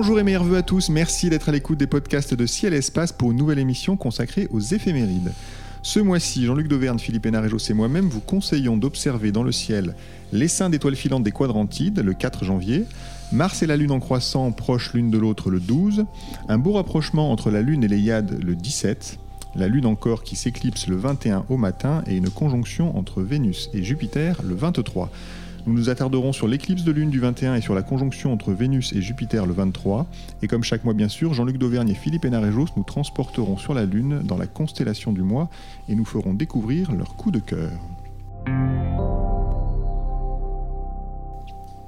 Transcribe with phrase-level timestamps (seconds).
[0.00, 3.12] Bonjour et meilleurs vœux à tous, merci d'être à l'écoute des podcasts de Ciel Espace
[3.12, 5.30] pour une nouvelle émission consacrée aux éphémérides.
[5.82, 9.94] Ce mois-ci, Jean-Luc Dauvergne, Philippe Hénarejos et moi-même vous conseillons d'observer dans le ciel
[10.32, 12.86] l'essaim d'étoiles filantes des quadrantides le 4 janvier,
[13.30, 16.06] Mars et la Lune en croissant proches l'une de l'autre le 12,
[16.48, 19.18] un beau rapprochement entre la Lune et les Yades le 17,
[19.54, 23.82] la Lune encore qui s'éclipse le 21 au matin et une conjonction entre Vénus et
[23.82, 25.10] Jupiter le 23.
[25.66, 28.92] Nous nous attarderons sur l'éclipse de lune du 21 et sur la conjonction entre Vénus
[28.94, 30.06] et Jupiter le 23.
[30.42, 33.84] Et comme chaque mois bien sûr, Jean-Luc Dauvergne et Philippe Hénarejos nous transporteront sur la
[33.84, 35.50] Lune dans la constellation du mois
[35.88, 37.70] et nous ferons découvrir leur coup de cœur.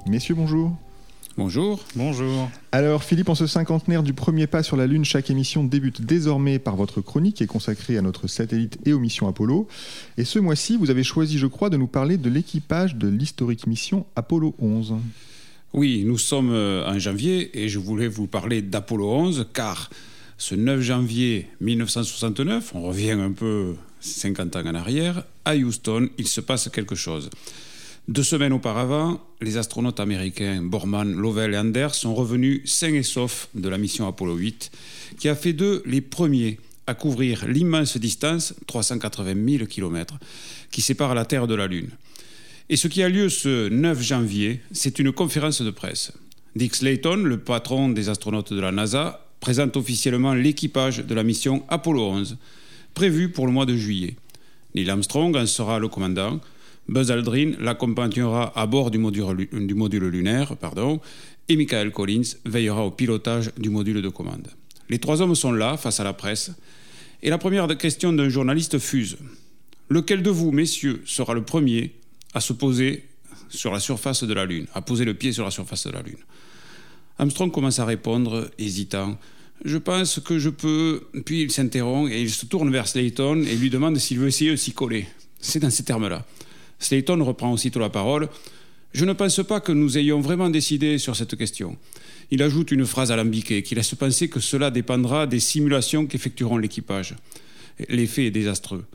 [0.07, 0.71] Messieurs, bonjour.
[1.35, 1.83] Bonjour.
[1.95, 2.51] Bonjour.
[2.71, 6.59] Alors Philippe, en ce cinquantenaire du premier pas sur la Lune, chaque émission débute désormais
[6.59, 9.67] par votre chronique qui est consacrée à notre satellite et aux missions Apollo.
[10.17, 13.65] Et ce mois-ci, vous avez choisi, je crois, de nous parler de l'équipage de l'historique
[13.65, 14.93] mission Apollo 11.
[15.73, 19.89] Oui, nous sommes euh, en janvier et je voulais vous parler d'Apollo 11 car
[20.37, 26.27] ce 9 janvier 1969, on revient un peu 50 ans en arrière, à Houston, il
[26.27, 27.31] se passe quelque chose.
[28.09, 33.47] Deux semaines auparavant, les astronautes américains Borman, Lovell et Anders sont revenus sains et saufs
[33.55, 34.71] de la mission Apollo 8,
[35.17, 40.15] qui a fait d'eux les premiers à couvrir l'immense distance, 380 000 km,
[40.69, 41.91] qui sépare la Terre de la Lune.
[42.67, 46.11] Et ce qui a lieu ce 9 janvier, c'est une conférence de presse.
[46.57, 51.63] Dick Slayton, le patron des astronautes de la NASA, présente officiellement l'équipage de la mission
[51.69, 52.37] Apollo 11,
[52.95, 54.17] prévue pour le mois de juillet.
[54.75, 56.41] Neil Armstrong en sera le commandant,
[56.87, 60.99] Buzz Aldrin l'accompagnera à bord du module, du module lunaire pardon,
[61.49, 64.47] et Michael Collins veillera au pilotage du module de commande.
[64.89, 66.51] Les trois hommes sont là, face à la presse,
[67.21, 69.17] et la première question d'un journaliste fuse.
[69.89, 71.93] Lequel de vous, messieurs, sera le premier
[72.33, 73.05] à se poser
[73.49, 76.01] sur la surface de la Lune, à poser le pied sur la surface de la
[76.01, 76.17] Lune?
[77.17, 79.17] Armstrong commence à répondre, hésitant.
[79.63, 81.03] Je pense que je peux.
[81.25, 84.51] Puis il s'interrompt et il se tourne vers Slayton et lui demande s'il veut essayer
[84.51, 85.05] de s'y coller.
[85.39, 86.25] C'est dans ces termes-là.
[86.85, 88.29] Slayton reprend aussitôt la parole.
[88.93, 91.77] Je ne pense pas que nous ayons vraiment décidé sur cette question.
[92.31, 97.15] Il ajoute une phrase alambiquée qui laisse penser que cela dépendra des simulations qu'effectueront l'équipage.
[97.89, 98.85] L'effet est désastreux.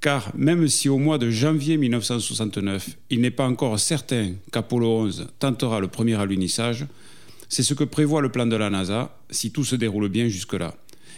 [0.00, 5.26] Car même si au mois de janvier 1969, il n'est pas encore certain qu'Apollo 11
[5.40, 6.86] tentera le premier alunissage,
[7.48, 10.74] c'est ce que prévoit le plan de la NASA si tout se déroule bien jusque-là.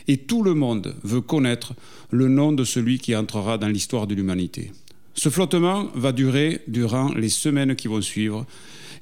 [0.08, 1.74] Et tout le monde veut connaître
[2.10, 4.72] le nom de celui qui entrera dans l'histoire de l'humanité.
[5.14, 8.46] Ce flottement va durer durant les semaines qui vont suivre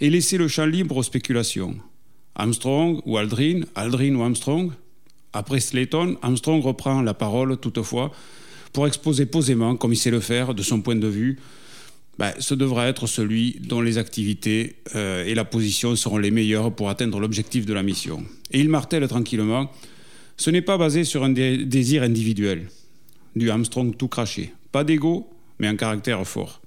[0.01, 1.77] et laisser le champ libre aux spéculations.
[2.35, 4.73] Armstrong ou Aldrin, Aldrin ou Armstrong
[5.33, 8.13] Après Slayton, Armstrong reprend la parole toutefois
[8.73, 11.39] pour exposer posément, comme il sait le faire, de son point de vue,
[12.19, 16.75] ben, ce devra être celui dont les activités euh, et la position seront les meilleures
[16.75, 18.25] pour atteindre l'objectif de la mission.
[18.51, 19.71] Et il martèle tranquillement,
[20.37, 22.69] ce n'est pas basé sur un désir individuel,
[23.37, 24.53] du Armstrong tout craché.
[24.73, 26.61] Pas d'ego, mais un caractère fort.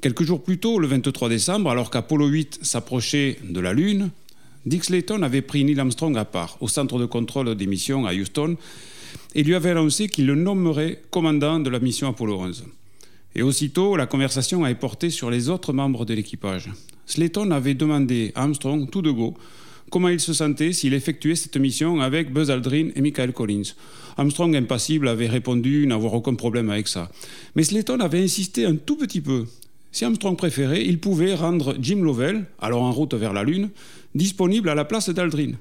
[0.00, 4.10] Quelques jours plus tôt, le 23 décembre, alors qu'Apollo 8 s'approchait de la Lune,
[4.66, 8.12] Dick Slayton avait pris Neil Armstrong à part au centre de contrôle des missions à
[8.12, 8.56] Houston
[9.34, 12.64] et lui avait annoncé qu'il le nommerait commandant de la mission Apollo 11.
[13.34, 16.70] Et aussitôt, la conversation a porté sur les autres membres de l'équipage.
[17.06, 19.34] Slayton avait demandé à Armstrong, tout de go,
[19.90, 23.74] comment il se sentait s'il effectuait cette mission avec Buzz Aldrin et Michael Collins.
[24.16, 27.10] Armstrong, impassible, avait répondu n'avoir aucun problème avec ça.
[27.54, 29.46] Mais Slayton avait insisté un tout petit peu.
[29.92, 33.70] Si Armstrong préférait, il pouvait rendre Jim Lovell, alors en route vers la Lune,
[34.14, 35.52] disponible à la place d'Aldrin.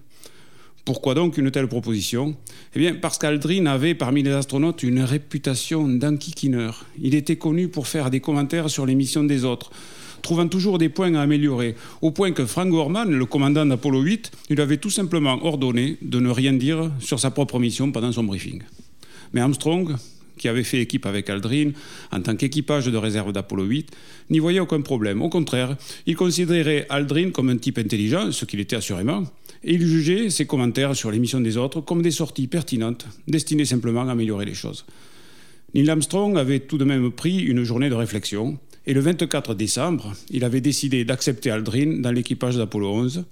[0.85, 2.35] Pourquoi donc une telle proposition?
[2.73, 6.85] Eh bien, parce qu'Aldrin avait parmi les astronautes une réputation d'enquiquineur.
[7.01, 9.69] Il était connu pour faire des commentaires sur les missions des autres,
[10.21, 14.31] trouvant toujours des points à améliorer, au point que Frank Gorman, le commandant d'Apollo 8,
[14.49, 18.23] lui avait tout simplement ordonné de ne rien dire sur sa propre mission pendant son
[18.23, 18.61] briefing.
[19.33, 19.95] Mais Armstrong,
[20.37, 21.71] qui avait fait équipe avec Aldrin
[22.11, 23.91] en tant qu'équipage de réserve d'Apollo 8,
[24.29, 25.21] n'y voyait aucun problème.
[25.21, 25.75] Au contraire,
[26.05, 29.23] il considérait Aldrin comme un type intelligent, ce qu'il était assurément,
[29.63, 33.65] et il jugeait ses commentaires sur les missions des autres comme des sorties pertinentes, destinées
[33.65, 34.85] simplement à améliorer les choses.
[35.73, 38.57] Neil Armstrong avait tout de même pris une journée de réflexion,
[38.89, 43.25] Et le 24 décembre, il avait décidé d'accepter Aldrin dans l'équipage d'Apollo 11,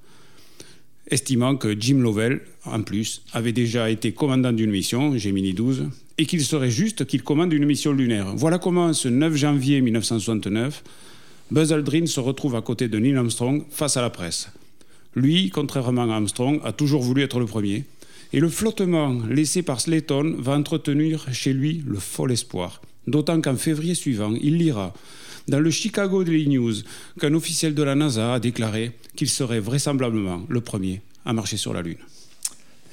[1.10, 5.86] estimant que Jim Lovell, en plus, avait déjà été commandant d'une mission, Gemini 12,
[6.18, 8.36] et qu'il serait juste qu'il commande une mission lunaire.
[8.36, 10.84] Voilà comment, ce 9 janvier 1969,
[11.52, 14.50] Buzz Aldrin se retrouve à côté de Neil Armstrong face à la presse.
[15.16, 17.86] Lui, contrairement à Armstrong, a toujours voulu être le premier.
[18.34, 22.82] Et le flottement laissé par Slayton va entretenir chez lui le fol espoir.
[23.08, 24.94] D'autant qu'en février suivant, il lira
[25.48, 26.74] dans le Chicago Daily News
[27.20, 31.74] qu'un officiel de la NASA a déclaré qu'il serait vraisemblablement le premier à marcher sur
[31.74, 31.98] la Lune.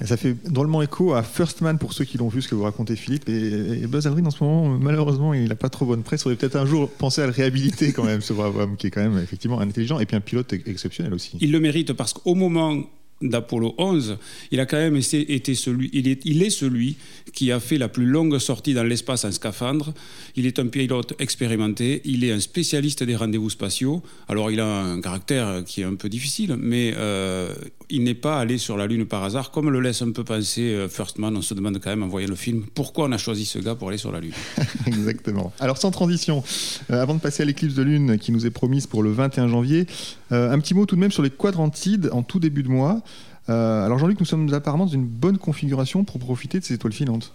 [0.03, 2.63] Ça fait drôlement écho à First Man pour ceux qui l'ont vu, ce que vous
[2.63, 3.29] racontez Philippe.
[3.29, 6.21] Et, Buzz Aldrin en ce moment, malheureusement, il n'a pas trop bonne presse.
[6.21, 8.87] Il faudrait peut-être un jour penser à le réhabiliter quand même, ce brave homme qui
[8.87, 11.37] est quand même effectivement intelligent et puis un pilote exceptionnel aussi.
[11.39, 12.83] Il le mérite parce qu'au moment
[13.23, 14.17] d'Apollo 11,
[14.51, 16.97] il a quand même été celui, il est, il est, celui
[17.33, 19.93] qui a fait la plus longue sortie dans l'espace en scaphandre.
[20.35, 24.03] Il est un pilote expérimenté, il est un spécialiste des rendez-vous spatiaux.
[24.27, 27.53] Alors il a un caractère qui est un peu difficile, mais euh,
[27.93, 30.61] il n'est pas allé sur la Lune par hasard, comme le laisse un peu penser
[30.61, 31.37] euh, First Man.
[31.37, 33.75] On se demande quand même en voyant le film pourquoi on a choisi ce gars
[33.75, 34.33] pour aller sur la Lune.
[34.87, 35.53] Exactement.
[35.59, 36.43] Alors sans transition,
[36.91, 39.47] euh, avant de passer à l'éclipse de Lune qui nous est promise pour le 21
[39.47, 39.85] janvier,
[40.31, 43.03] un petit mot tout de même sur les quadrantides en tout début de mois.
[43.49, 46.93] Euh, alors Jean-Luc, nous sommes apparemment dans une bonne configuration pour profiter de ces étoiles
[46.93, 47.33] filantes.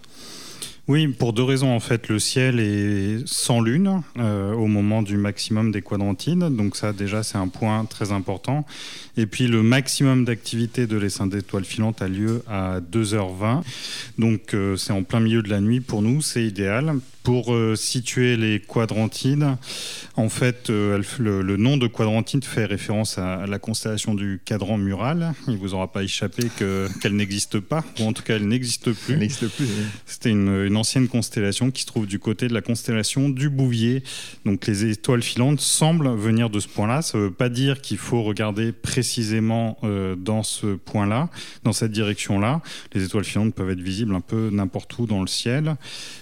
[0.89, 2.07] Oui, pour deux raisons en fait.
[2.07, 7.21] Le ciel est sans lune euh, au moment du maximum des quadrantides, donc ça déjà
[7.21, 8.65] c'est un point très important.
[9.15, 13.61] Et puis le maximum d'activité de l'essaim d'étoiles filantes a lieu à 2h20,
[14.17, 16.95] donc euh, c'est en plein milieu de la nuit pour nous, c'est idéal.
[17.29, 19.45] Pour euh, situer les quadrantides,
[20.15, 25.33] en fait, euh, le, nom de quadrantide fait référence à, la constellation du cadran mural.
[25.47, 29.13] Il vous aura pas échappé qu'elle n'existe pas, ou en tout cas elle n'existe plus.
[29.13, 29.67] Elle n'existe plus.
[30.07, 34.01] C'était une, ancienne constellation qui se trouve du côté de la constellation du Bouvier.
[34.45, 37.03] Donc les étoiles filantes semblent venir de ce point-là.
[37.03, 41.29] Ça ne veut pas dire qu'il faut regarder précisément euh, dans ce point-là,
[41.63, 42.61] dans cette direction-là.
[42.93, 45.75] Les étoiles filantes peuvent être visibles un peu n'importe où dans le ciel.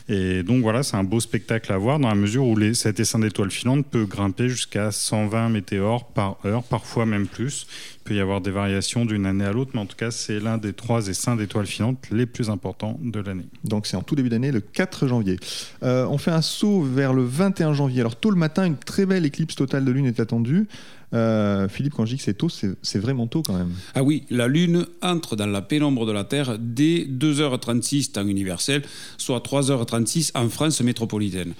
[0.09, 3.19] Et donc voilà, c'est un beau spectacle à voir dans la mesure où cet essaim
[3.19, 7.67] d'étoiles filantes peut grimper jusqu'à 120 météores par heure, parfois même plus.
[7.97, 10.39] Il peut y avoir des variations d'une année à l'autre, mais en tout cas, c'est
[10.39, 13.45] l'un des trois essaims d'étoiles filantes les plus importants de l'année.
[13.63, 15.37] Donc c'est en tout début d'année, le 4 janvier.
[15.83, 18.01] Euh, on fait un saut vers le 21 janvier.
[18.01, 20.67] Alors tôt le matin, une très belle éclipse totale de lune est attendue.
[21.13, 23.71] Euh, Philippe, quand je dis que c'est tôt, c'est vraiment tôt quand même.
[23.95, 28.83] Ah oui, la Lune entre dans la pénombre de la Terre dès 2h36 temps universel,
[29.17, 31.53] soit 3h36 en France métropolitaine.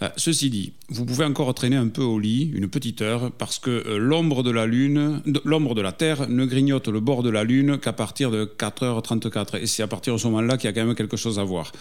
[0.00, 3.58] Euh, ceci dit, vous pouvez encore traîner un peu au lit, une petite heure, parce
[3.58, 7.30] que euh, l'ombre de la Lune, l'ombre de la Terre ne grignote le bord de
[7.30, 9.58] la Lune qu'à partir de 4h34.
[9.60, 11.44] Et c'est à partir de ce moment-là qu'il y a quand même quelque chose à
[11.44, 11.72] voir.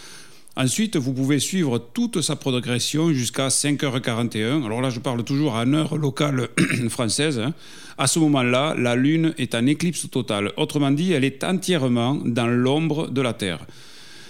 [0.59, 4.65] Ensuite, vous pouvez suivre toute sa progression jusqu'à 5h41.
[4.65, 6.49] Alors là, je parle toujours en heure locale
[6.89, 7.37] française.
[7.37, 7.53] Hein.
[7.99, 10.51] À ce moment-là, la Lune est en éclipse totale.
[10.57, 13.67] Autrement dit, elle est entièrement dans l'ombre de la Terre.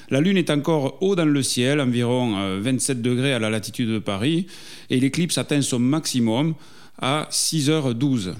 [0.09, 3.87] La Lune est encore haut dans le ciel, environ 27 euh, degrés à la latitude
[3.87, 4.47] de Paris,
[4.89, 6.55] et l'éclipse atteint son maximum
[7.01, 8.33] à 6h12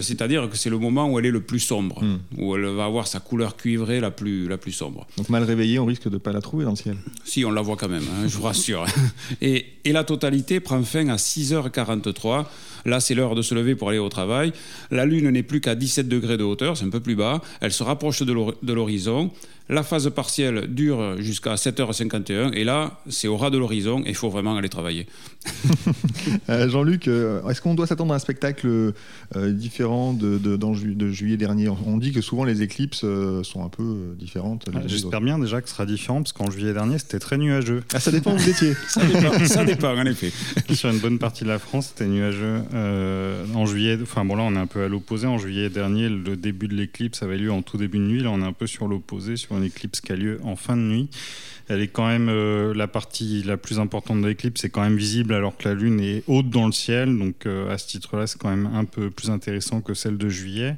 [0.00, 2.18] c'est-à-dire que c'est le moment où elle est le plus sombre, hmm.
[2.38, 5.06] où elle va avoir sa couleur cuivrée la plus, la plus sombre.
[5.16, 6.96] Donc mal réveillée, on risque de ne pas la trouver dans le ciel.
[7.24, 8.86] Si, on la voit quand même, hein, je vous rassure.
[9.40, 12.46] et, et, la totalité prend fin à 6h43.
[12.84, 14.52] Là, c'est l'heure de se lever pour aller au travail.
[14.90, 17.40] La Lune n'est plus qu'à 17 degrés de hauteur, c'est un peu plus bas.
[17.60, 19.30] Elle se rapproche de l'horizon.
[19.70, 24.14] La phase partielle dure jusqu'à 7h51 et là, c'est au ras de l'horizon et il
[24.14, 25.06] faut vraiment aller travailler.
[26.48, 31.36] Euh, Jean-Luc, euh, est-ce qu'on doit s'attendre à un spectacle euh, différent de, de, juillet
[31.36, 31.68] dernier?
[31.68, 33.04] On dit que souvent les éclipses
[33.42, 34.68] sont un peu différentes.
[34.86, 37.82] J'espère bien déjà que ce sera différent parce qu'en juillet dernier, c'était très nuageux.
[37.92, 38.74] Ah, ça dépend où vous étiez.
[38.88, 40.32] ça, dépend, ça dépend, en effet.
[40.72, 42.62] Sur une bonne partie de la France, c'était nuageux.
[42.74, 45.26] En juillet, enfin bon là, on est un peu à l'opposé.
[45.26, 48.22] En juillet dernier, le début de l'éclipse avait lieu en tout début de nuit.
[48.22, 50.76] Là, on est un peu sur l'opposé, sur une éclipse qui a lieu en fin
[50.76, 51.08] de nuit.
[51.68, 54.96] Elle est quand même euh, la partie la plus importante de l'éclipse, est quand même
[54.96, 57.16] visible alors que la Lune est haute dans le ciel.
[57.18, 60.28] Donc euh, à ce titre-là, c'est quand même un peu plus intéressant que celle de
[60.28, 60.76] juillet.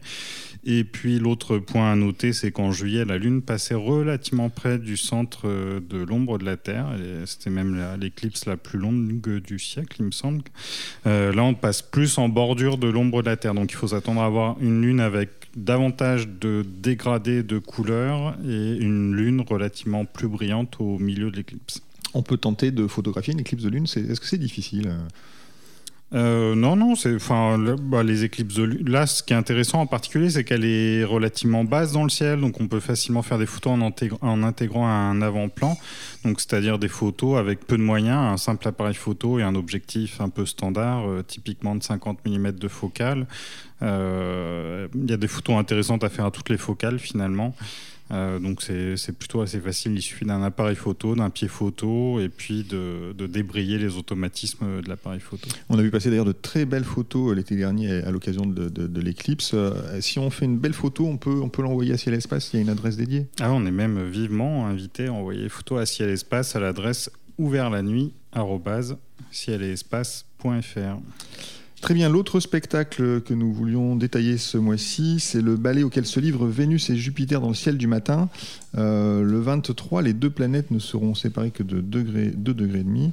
[0.64, 4.96] Et puis l'autre point à noter, c'est qu'en juillet, la Lune passait relativement près du
[4.96, 6.86] centre euh, de l'ombre de la Terre.
[7.24, 10.42] C'était même l'éclipse la, plus longue du siècle, il me semble.
[11.04, 13.54] là, on passe plus en bordure de l'ombre de la Terre.
[13.54, 18.76] Donc il faut s'attendre à avoir une Lune avec davantage de dégradés de couleurs et
[18.76, 21.80] une lune relativement plus brillante au milieu de l'éclipse.
[22.14, 24.92] On peut tenter de photographier une éclipse de lune, est-ce que c'est difficile?
[26.14, 28.78] Euh, non, non, c'est, enfin, bah, les éclipses de.
[28.88, 32.40] Là, ce qui est intéressant en particulier, c'est qu'elle est relativement basse dans le ciel,
[32.40, 33.72] donc on peut facilement faire des photos
[34.20, 35.76] en, intégrant un avant-plan,
[36.24, 40.20] donc c'est-à-dire des photos avec peu de moyens, un simple appareil photo et un objectif
[40.20, 43.26] un peu standard, euh, typiquement de 50 mm de focale.
[43.82, 47.52] Euh, il y a des photos intéressantes à faire à toutes les focales finalement.
[48.12, 49.92] Euh, donc c'est plutôt assez facile.
[49.94, 54.88] Il suffit d'un appareil photo, d'un pied photo, et puis de, débrayer les automatismes de
[54.88, 55.48] l'appareil photo.
[55.68, 59.00] On a vu passer d'ailleurs de très belles photos euh, l'été dernier à l'occasion de,
[59.00, 59.52] l'éclipse.
[59.54, 62.50] Euh, si on fait une belle photo, on peut, on peut l'envoyer à Ciel Espace.
[62.52, 63.26] Il y a une adresse dédiée?
[63.40, 67.70] Ah, on est même vivement invité à envoyer photo à Ciel Espace à l'adresse ouvert
[67.70, 68.12] la nuit
[71.82, 76.18] Très bien, l'autre spectacle que nous voulions détailler ce mois-ci, c'est le ballet auquel se
[76.18, 78.28] livrent Vénus et Jupiter dans le ciel du matin.
[78.76, 82.02] Euh, le 23, les deux planètes ne seront séparées que de 2
[82.54, 83.12] degrés, et demi.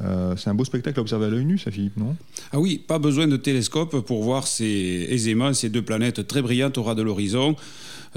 [0.00, 2.14] Euh, c'est un beau spectacle à observer à l'œil nu, ça, Philippe, non?
[2.52, 6.76] Ah oui, pas besoin de télescope pour voir ces, aisément ces deux planètes très brillantes
[6.78, 7.56] au ras de l'horizon.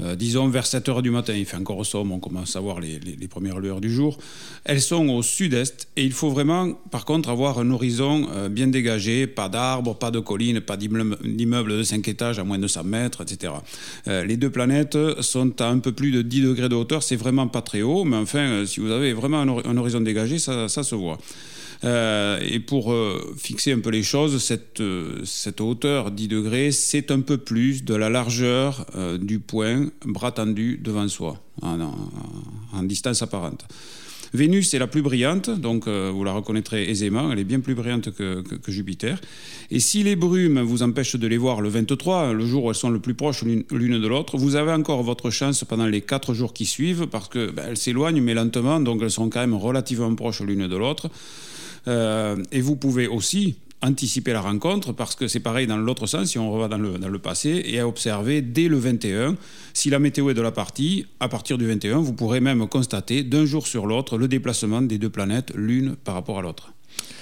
[0.00, 2.80] Euh, disons vers 7 heures du matin, il fait encore sombre, on commence à voir
[2.80, 4.18] les, premières lueurs du jour.
[4.64, 8.68] Elles sont au sud-est et il faut vraiment, par contre, avoir un horizon euh, bien
[8.68, 12.84] dégagé, pas d'arbres, pas de collines, pas d'immeubles de 5 étages à moins de 100
[12.84, 13.52] mètres, etc.
[14.06, 17.16] Euh, les deux planètes sont à un peu plus de 10 degrés de hauteur, c'est
[17.16, 20.94] vraiment pas très haut, mais enfin, si vous avez vraiment un, horizon dégagé, ça se
[20.94, 21.18] voit.
[21.84, 26.72] Euh, et pour euh, fixer un peu les choses, cette, euh, cette hauteur 10 degrés,
[26.72, 28.86] c'est un peu plus de la largeur
[29.20, 33.64] du point bras tendu devant soi, en, distance apparente.
[34.34, 38.10] Vénus est la plus brillante, donc vous la reconnaîtrez aisément, elle est bien plus brillante
[38.12, 39.18] que, Jupiter.
[39.70, 42.76] Et si les brumes vous empêchent de les voir le 23, le jour où elles
[42.76, 46.34] sont le plus proches l'une de l'autre, vous avez encore votre chance pendant les 4
[46.34, 50.14] jours qui suivent, parce qu'elles ben, s'éloignent mais lentement, donc elles sont quand même relativement
[50.14, 51.10] proches l'une de l'autre.
[51.88, 56.30] Euh, et vous pouvez aussi anticiper la rencontre parce que c'est pareil dans l'autre sens
[56.30, 59.36] si on revient dans le, passé et à observer dès le 21
[59.72, 63.22] si la météo est de la partie à partir du 21 vous pourrez même constater
[63.22, 66.72] d'un jour sur l'autre le déplacement des deux planètes l'une par rapport à l'autre.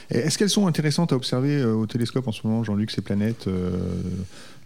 [0.08, 3.48] Est-ce qu'elles sont intéressantes à observer euh, au télescope en ce moment Jean-Luc ces planètes
[3.48, 3.76] euh,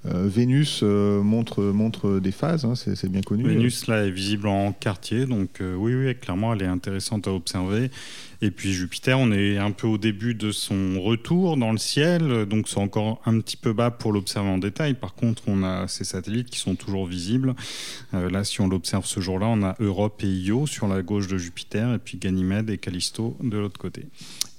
[0.04, 3.44] Vénus montre, montre des phases, hein, c'est bien connu.
[3.44, 7.90] Vénus, là, est visible en quartier, donc oui, oui, clairement, elle est intéressante à observer.
[8.42, 12.46] Et puis Jupiter, on est un peu au début de son retour dans le ciel,
[12.46, 14.94] donc c'est encore un petit peu bas pour l'observer en détail.
[14.94, 17.54] Par contre, on a ces satellites qui sont toujours visibles.
[18.14, 21.26] Euh, là, si on l'observe ce jour-là, on a Europe et Io sur la gauche
[21.26, 24.06] de Jupiter, et puis Ganymède et Callisto de l'autre côté.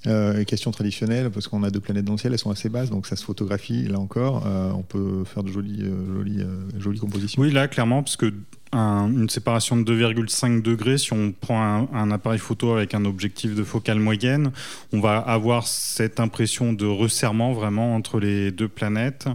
[0.06, 2.90] Euh, question traditionnelle, parce qu'on a deux planètes dans le ciel, elles sont assez basses,
[2.90, 4.44] donc ça se photographie là encore.
[4.46, 5.84] Euh, on peut faire de jolies,
[6.16, 6.44] jolies,
[6.78, 7.40] jolies compositions.
[7.40, 8.32] Oui, là, clairement, parce que
[8.74, 13.64] une séparation de 2,5 degrés, si on prend un, appareil photo avec un objectif de
[13.64, 14.50] focale moyenne,
[14.92, 19.28] on va avoir cette impression de resserrement vraiment entre les deux planètes.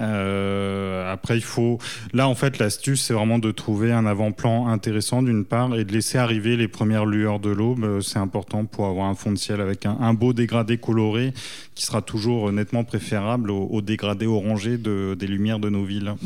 [0.00, 1.78] Euh, après, il faut.
[2.12, 5.92] Là, en fait, l'astuce, c'est vraiment de trouver un avant-plan intéressant d'une part et de
[5.92, 8.00] laisser arriver les premières lueurs de l'aube.
[8.00, 11.32] C'est important pour avoir un fond de ciel avec un, beau dégradé coloré
[11.74, 16.14] qui sera toujours nettement préférable au, au dégradé orangé de, des lumières de nos villes.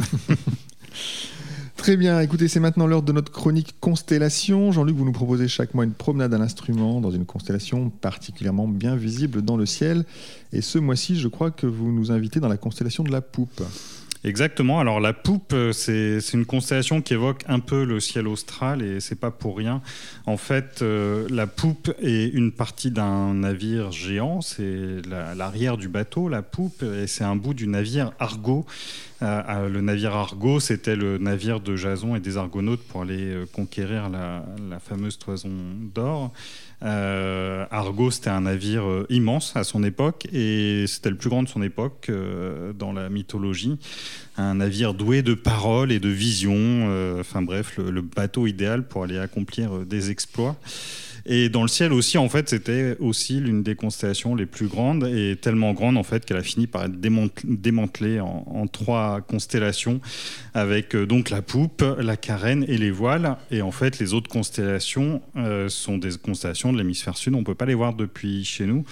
[1.81, 4.71] Très bien, écoutez, c'est maintenant l'heure de notre chronique Constellation.
[4.71, 8.97] Jean-Luc, vous nous proposez chaque mois une promenade à l'instrument dans une constellation particulièrement bien
[8.97, 10.05] visible dans le ciel.
[10.53, 13.63] Et ce mois-ci, je crois que vous nous invitez dans la constellation de la Poupe.
[14.23, 14.81] Exactement.
[14.81, 19.01] Alors la poupe, euh, c'est une constellation qui évoque un peu le ciel austral et
[19.01, 19.81] c'est pas pour rien.
[20.27, 24.43] En fait, euh, la poupe est une partie d'un navire géant.
[24.43, 25.01] C'est
[25.35, 28.67] l'arrière du bateau, la poupe, et c'est un bout du navire Argo.
[29.23, 34.11] Euh, le navire Argo, c'était le navire de Jason et des Argonautes pour aller conquérir
[34.11, 35.51] la, la fameuse toison
[35.95, 36.31] d'or.
[36.83, 41.43] Euh, Argo, c'était un navire euh, immense à son époque et c'était le plus grand
[41.43, 43.79] de son époque euh, dans la mythologie.
[44.39, 47.19] Un navire doué de paroles et de visions.
[47.21, 50.57] enfin bref, le, bateau idéal pour aller accomplir des exploits.
[51.27, 55.07] Et dans le ciel aussi, en fait, c'était aussi l'une des constellations les plus grandes
[55.07, 60.01] et tellement grande en fait qu'elle a fini par être démantelée en, trois constellations
[60.55, 63.37] avec euh, donc la poupe, la carène et les voiles.
[63.51, 67.35] Et en fait, les autres constellations euh, sont des constellations de l'hémisphère sud.
[67.35, 68.85] On peut pas les voir depuis chez nous.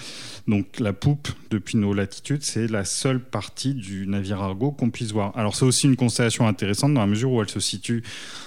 [0.47, 5.11] Donc la poupe, depuis nos latitudes, c'est la seule partie du navire Argo qu'on puisse
[5.11, 5.31] voir.
[5.37, 8.03] Alors c'est aussi une constellation intéressante dans la mesure où elle se situe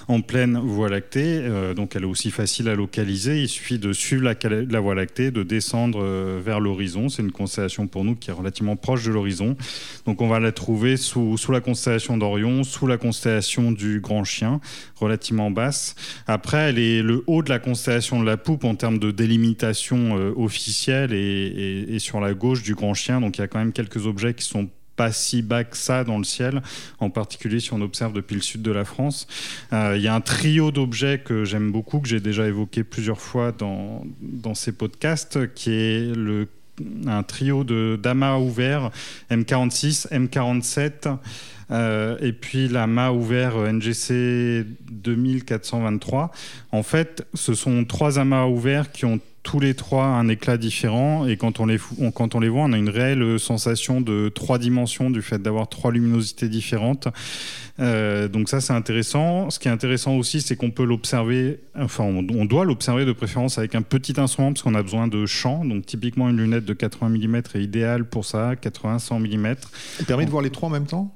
[0.09, 3.43] en pleine Voie lactée, euh, donc elle est aussi facile à localiser.
[3.43, 6.03] Il suffit de suivre la, Voie lactée, de descendre
[6.39, 7.09] vers l'horizon.
[7.09, 9.57] C'est une constellation pour nous qui est relativement proche de l'horizon.
[10.07, 14.61] Donc on va la trouver sous, la constellation d'Orion, sous la constellation du Grand Chien,
[14.97, 15.95] relativement basse.
[16.27, 20.15] Après, elle est le haut de la constellation de la Poupe en termes de délimitation
[20.37, 23.21] officielle et, et sur la gauche du Grand Chien.
[23.21, 26.05] Donc il y a quand même quelques objets qui sont pas si bas que ça
[26.05, 26.63] dans le ciel,
[26.99, 29.27] en particulier si on observe depuis le sud de la France.
[29.73, 33.21] Euh, il y a un trio d'objets que j'aime beaucoup, que j'ai déjà évoqué plusieurs
[33.21, 36.49] fois dans, dans ces podcasts, qui est le
[37.07, 38.91] un trio de d'amas ouverts
[39.31, 41.19] M46, M47
[41.71, 46.31] euh, et puis la mât ouvert NGC 2423.
[46.73, 51.27] En fait, ce sont trois amas ouverts qui ont tous les trois un éclat différent
[51.27, 51.79] et quand on les,
[52.15, 55.69] quand on les voit, on a une réelle sensation de trois dimensions du fait d'avoir
[55.69, 57.09] trois luminosités différentes.
[57.81, 59.51] Euh, donc ça, c'est intéressant.
[59.51, 63.59] Ce qui est intéressant aussi, c'est qu'on peut l'observer, enfin, on, doit l'observer de préférence
[63.59, 65.65] avec un petit instrument parce qu'on a besoin de champ.
[65.65, 69.57] Donc typiquement, une lunette de 80 mm est idéale pour ça, 80-100 mm.
[69.99, 71.13] Elle permet de voir les trois en même temps?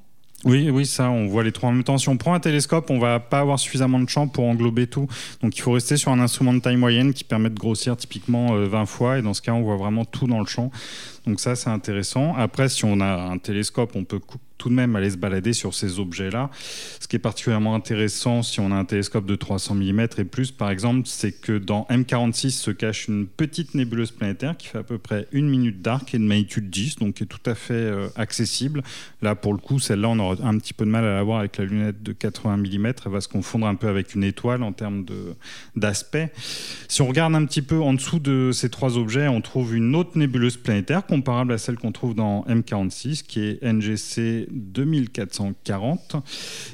[0.47, 1.99] Oui, oui, ça, on voit les trois en même temps.
[1.99, 5.09] Si on prend un télescope, on va pas avoir suffisamment de champ pour englober tout.
[5.43, 8.55] Donc il faut rester sur un instrument de taille moyenne qui permet de grossir typiquement
[8.55, 9.19] 20 euh, fois.
[9.19, 10.71] Et dans ce cas, on voit vraiment tout dans le champ.
[11.27, 12.35] Donc ça, c'est intéressant.
[12.37, 14.21] Après, si on a un télescope, on peut
[14.59, 16.51] tout de même aller se balader sur ces objets-là.
[17.01, 20.51] Ce qui est particulièrement intéressant si on a un télescope de 300 mm et plus,
[20.51, 24.83] par exemple, c'est que dans M46 se cache une petite nébuleuse planétaire qui fait à
[24.83, 27.75] peu près une minute d'arc et de magnitude 10, donc qui est tout à fait
[27.75, 28.83] euh, accessible.
[29.23, 31.41] Là, pour le coup, celle-là, on aura un petit peu de mal à la voir
[31.41, 32.87] avec la lunette de 80 mm.
[33.05, 35.05] Elle va se confondre un peu avec une étoile en termes
[35.75, 36.33] d'aspect.
[36.89, 39.95] Si on regarde un petit peu en dessous de ces trois objets, on trouve une
[39.95, 46.17] autre nébuleuse planétaire comparable à celle qu'on trouve dans M46, qui est NGC 2440.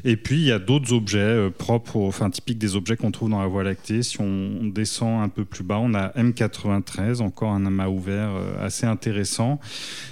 [0.04, 3.30] Et puis, il y a d'autres objets euh, propres, enfin typiques des objets qu'on trouve
[3.30, 4.02] dans la Voie lactée.
[4.02, 8.64] Si on descend un peu plus bas, on a M93, encore un amas ouvert euh,
[8.64, 9.60] assez intéressant.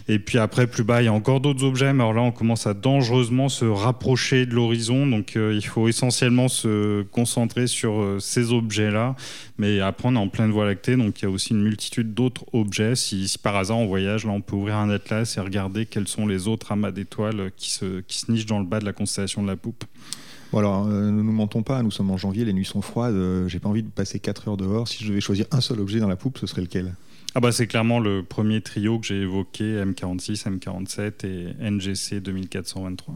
[0.08, 2.32] Et puis après, plus bas, il y a encore d'autres objets, mais alors là, on
[2.32, 5.06] commence à dangereusement se rapprocher de l'horizon.
[5.06, 9.16] Donc, euh, il faut essentiellement se concentrer sur ces objets-là.
[9.60, 12.14] Mais après, on est en pleine Voie lactée, donc il y a aussi une multitude
[12.14, 12.96] d'autres objets.
[12.96, 16.08] Si, si, par hasard on voyage, là, on peut ouvrir un atlas et regarder quels
[16.08, 18.94] sont les autres amas d'étoiles qui se, qui se nichent dans le bas de la
[18.94, 19.84] constellation de la poupe.
[20.50, 23.12] Bon alors, euh, ne nous mentons pas, nous sommes en janvier, les nuits sont froides,
[23.12, 24.88] euh, j'ai pas envie de passer 4 heures dehors.
[24.88, 26.94] Si je devais choisir un seul objet dans la poupe, ce serait lequel?
[27.34, 33.14] Ah bah c'est clairement le premier trio que j'ai évoqué, M46, M47 et NGC 2423.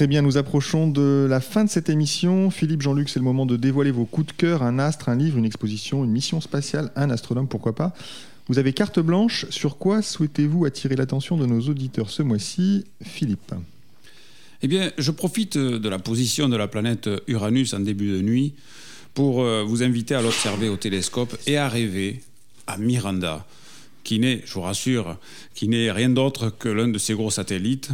[0.00, 2.50] Très bien, nous approchons de la fin de cette émission.
[2.50, 5.36] Philippe, Jean-Luc, c'est le moment de dévoiler vos coups de cœur, un astre, un livre,
[5.36, 7.92] une exposition, une mission spatiale, un astronome, pourquoi pas.
[8.48, 9.44] Vous avez carte blanche.
[9.50, 13.52] Sur quoi souhaitez-vous attirer l'attention de nos auditeurs ce mois-ci Philippe?
[14.62, 18.54] Eh bien, je profite de la position de la planète Uranus en début de nuit
[19.12, 22.22] pour euh, vous inviter à l'observer au télescope et à rêver
[22.66, 23.46] à Miranda,
[24.02, 25.18] qui n'est, je vous rassure,
[25.54, 27.90] qui n'est rien d'autre que l'un de ces gros satellites.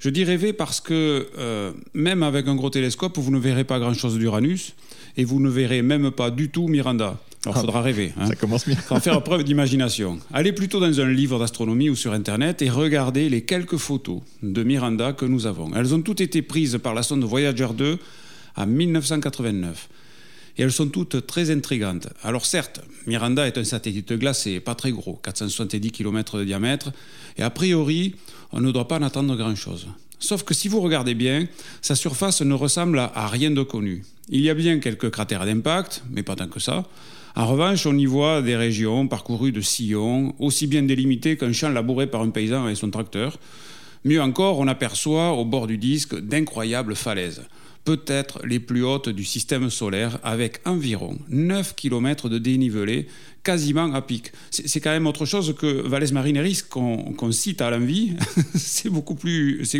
[0.00, 3.78] Je dis rêver parce que euh, même avec un gros télescope, vous ne verrez pas
[3.78, 4.74] grand-chose d'Uranus
[5.18, 7.18] et vous ne verrez même pas du tout Miranda.
[7.44, 8.12] Alors, il ah, faudra rêver.
[8.18, 8.26] Hein.
[8.26, 8.76] Ça commence bien.
[8.90, 10.18] Il faire preuve d'imagination.
[10.32, 14.62] Allez plutôt dans un livre d'astronomie ou sur Internet et regardez les quelques photos de
[14.62, 15.70] Miranda que nous avons.
[15.74, 17.98] Elles ont toutes été prises par la sonde Voyager 2
[18.56, 19.88] en 1989.
[20.60, 22.08] Et elles sont toutes très intrigantes.
[22.22, 26.92] Alors certes, Miranda est un satellite glacé, pas très gros, 470 km de diamètre,
[27.38, 28.14] et a priori,
[28.52, 29.86] on ne doit pas en attendre grand-chose.
[30.18, 31.46] Sauf que si vous regardez bien,
[31.80, 34.04] sa surface ne ressemble à rien de connu.
[34.28, 36.84] Il y a bien quelques cratères d'impact, mais pas tant que ça.
[37.36, 41.70] En revanche, on y voit des régions parcourues de sillons, aussi bien délimitées qu'un champ
[41.70, 43.38] labouré par un paysan avec son tracteur.
[44.04, 47.44] Mieux encore, on aperçoit au bord du disque d'incroyables falaises,
[47.84, 53.06] peut-être les plus hautes du système solaire, avec environ 9 km de dénivelé,
[53.42, 54.32] quasiment à pic.
[54.50, 58.14] C'est quand même autre chose que Valles Marineris qu'on cite à l'envie.
[58.54, 59.16] c'est beaucoup,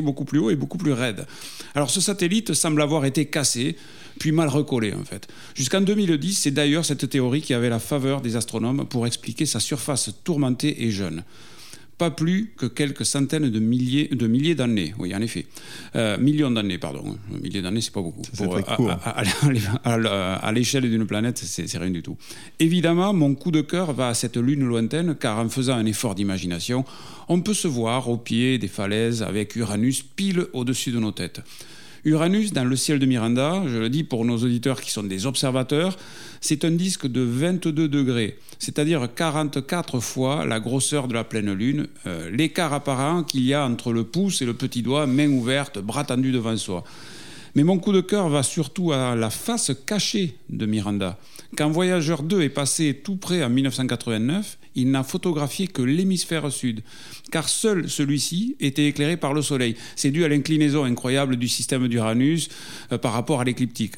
[0.02, 1.26] beaucoup plus haut et beaucoup plus raide.
[1.74, 3.76] Alors ce satellite semble avoir été cassé
[4.18, 5.28] puis mal recollé en fait.
[5.54, 9.60] Jusqu'en 2010, c'est d'ailleurs cette théorie qui avait la faveur des astronomes pour expliquer sa
[9.60, 11.24] surface tourmentée et jeune.
[12.00, 15.44] Pas plus que quelques centaines de milliers, de milliers d'années, oui en effet.
[15.96, 17.18] Euh, millions d'années, pardon.
[17.42, 18.22] Milliers d'années, c'est pas beaucoup.
[18.38, 18.56] Pour,
[19.84, 22.16] à, l'échelle d'une planète, c'est rien du tout.
[22.58, 26.14] Évidemment, mon coup de cœur va à cette lune lointaine, car en faisant un effort
[26.14, 26.86] d'imagination,
[27.28, 31.42] on peut se voir au pied des falaises avec Uranus pile au-dessus de nos têtes.
[32.04, 35.26] Uranus, dans le ciel de Miranda, je le dis pour nos auditeurs qui sont des
[35.26, 35.98] observateurs,
[36.40, 41.88] c'est un disque de 22 degrés, c'est-à-dire 44 fois la grosseur de la pleine lune,
[42.06, 45.78] euh, l'écart apparent qu'il y a entre le pouce et le petit doigt, main ouverte,
[45.78, 46.84] bras tendu devant soi.
[47.54, 51.18] Mais mon coup de cœur va surtout à la face cachée de Miranda.
[51.56, 56.82] Quand Voyageur 2 est passé tout près en 1989, il n'a photographié que l'hémisphère sud,
[57.32, 59.76] car seul celui-ci était éclairé par le Soleil.
[59.96, 62.48] C'est dû à l'inclinaison incroyable du système d'Uranus
[62.92, 63.96] euh, par rapport à l'écliptique.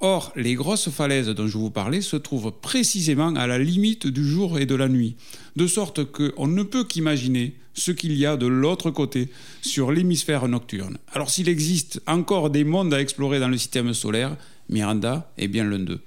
[0.00, 4.28] Or, les grosses falaises dont je vous parlais se trouvent précisément à la limite du
[4.28, 5.16] jour et de la nuit,
[5.56, 9.30] de sorte qu'on ne peut qu'imaginer ce qu'il y a de l'autre côté,
[9.62, 10.98] sur l'hémisphère nocturne.
[11.12, 14.36] Alors s'il existe encore des mondes à explorer dans le système solaire,
[14.68, 16.00] Miranda est bien l'un d'eux.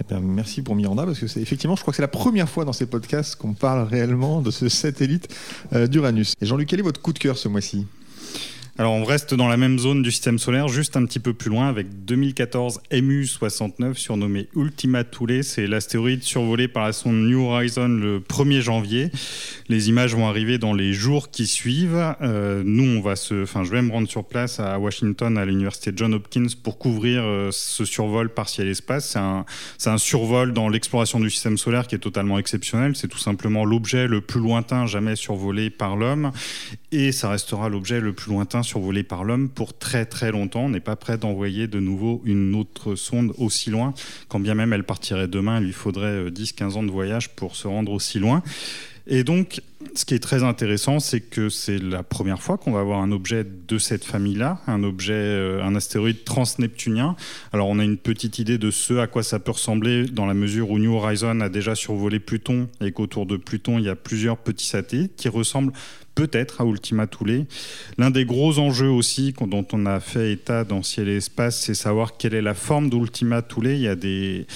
[0.00, 2.64] Eh merci pour Miranda, parce que c'est effectivement, je crois que c'est la première fois
[2.64, 5.28] dans ces podcasts qu'on parle réellement de ce satellite
[5.72, 6.34] euh, d'Uranus.
[6.40, 7.86] Et Jean-Luc, quel est votre coup de cœur ce mois-ci?
[8.76, 11.48] Alors on reste dans la même zone du système solaire, juste un petit peu plus
[11.48, 15.44] loin, avec 2014 MU69, surnommé Ultima Thule.
[15.44, 19.12] C'est l'astéroïde survolé par la sonde New Horizon le 1er janvier.
[19.68, 22.16] Les images vont arriver dans les jours qui suivent.
[22.20, 25.44] Euh, nous, on va se, enfin, je vais me rendre sur place à Washington, à
[25.44, 29.10] l'université John Hopkins, pour couvrir euh, ce survol partiel espace.
[29.10, 29.44] C'est un,
[29.78, 32.96] c'est un survol dans l'exploration du système solaire qui est totalement exceptionnel.
[32.96, 36.32] C'est tout simplement l'objet le plus lointain jamais survolé par l'homme,
[36.90, 40.64] et ça restera l'objet le plus lointain survolé par l'homme pour très très longtemps.
[40.64, 43.94] On n'est pas prêt d'envoyer de nouveau une autre sonde aussi loin.
[44.28, 47.54] Quand bien même elle partirait demain, il lui faudrait 10-15 euh, ans de voyage pour
[47.54, 48.42] se rendre aussi loin.
[49.06, 49.60] Et donc,
[49.94, 53.12] ce qui est très intéressant, c'est que c'est la première fois qu'on va avoir un
[53.12, 57.14] objet de cette famille-là, un objet, euh, un astéroïde transneptunien.
[57.52, 60.32] Alors, on a une petite idée de ce à quoi ça peut ressembler dans la
[60.32, 63.96] mesure où New Horizon a déjà survolé Pluton et qu'autour de Pluton, il y a
[63.96, 65.72] plusieurs petits satellites qui ressemblent
[66.14, 67.46] peut-être à Ultima Thule.
[67.98, 71.74] L'un des gros enjeux aussi dont on a fait état dans Ciel et Espace, c'est
[71.74, 73.66] savoir quelle est la forme d'Ultima Thule.
[73.66, 74.46] Il y a des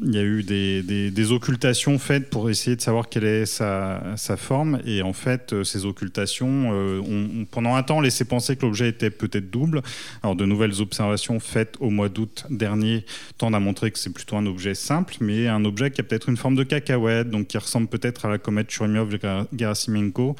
[0.00, 4.80] il y a eu des, occultations faites pour essayer de savoir quelle est sa, forme.
[4.86, 8.88] Et en fait, euh, ces occultations euh, ont, pendant un temps laissé penser que l'objet
[8.88, 9.82] était peut-être double.
[10.22, 13.04] Alors, de nouvelles observations faites au mois d'août dernier
[13.38, 16.28] tendent à montrer que c'est plutôt un objet simple, mais un objet qui a peut-être
[16.28, 20.36] une forme de cacahuète, donc qui ressemble peut-être à la comète Churyumov-Gerasimenko.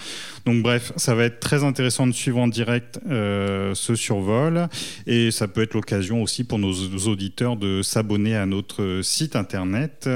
[0.46, 4.68] Donc, bref, ça va être très intéressant de suivre en direct euh, ce survol.
[5.07, 6.72] Et ça peut être l'occasion aussi pour nos
[7.07, 10.09] auditeurs de s'abonner à notre site internet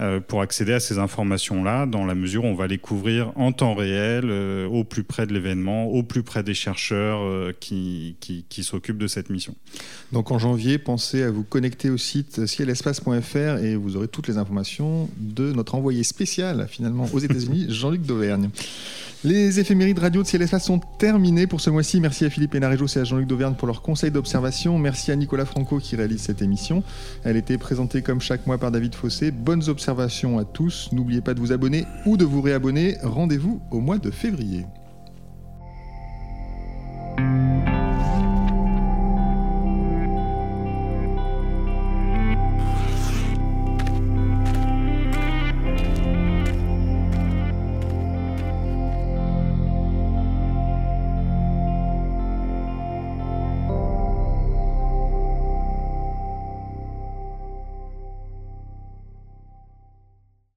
[0.00, 3.52] euh, pour accéder à ces informations-là, dans la mesure où on va les couvrir en
[3.52, 8.16] temps réel, euh, au plus près de l'événement, au plus près des chercheurs euh, qui,
[8.20, 9.54] qui, s'occupent de cette mission.
[10.12, 14.38] Donc en janvier, pensez à vous connecter au site cielespace.fr et vous aurez toutes les
[14.38, 18.50] informations de notre envoyé spécial finalement aux États-Unis, Jean-Luc Dauvergne.
[19.24, 22.00] Les éphémérides radio de Ciel Espace sont terminées pour ce mois-ci.
[22.00, 24.78] Merci à Philippe Hénaréjos et à Jean-Luc Dauvergne pour leurs conseils d'observation.
[24.78, 26.82] Merci à Nicolas Franco qui réalise cette émission.
[27.24, 29.30] Elle était présentée comme chaque mois par David Fossé.
[29.30, 30.90] Bonnes observations à tous.
[30.92, 32.98] N'oubliez pas de vous abonner ou de vous réabonner.
[33.02, 34.66] Rendez-vous au mois de février.